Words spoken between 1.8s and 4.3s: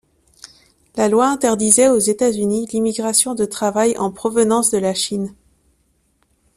aux États-Unis l'immigration de travail en